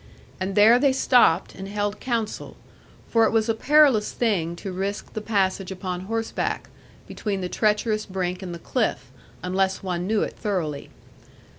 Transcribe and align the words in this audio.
And 0.39 0.55
there 0.55 0.79
they 0.79 0.93
stopped, 0.93 1.53
and 1.53 1.67
held 1.67 1.99
council; 1.99 2.57
for 3.07 3.25
it 3.25 3.29
was 3.31 3.47
a 3.47 3.53
perilous 3.53 4.13
thing 4.13 4.55
to 4.55 4.71
risk 4.71 5.13
the 5.13 5.21
passage 5.21 5.69
upon 5.71 6.01
horseback, 6.09 6.71
between 7.07 7.41
the 7.41 7.49
treacherous 7.49 8.07
brink 8.07 8.41
and 8.41 8.51
the 8.51 8.57
cliff, 8.57 9.11
unless 9.43 9.83
one 9.83 10.07
knew 10.07 10.23
it 10.23 10.35
thoroughly. 10.35 10.89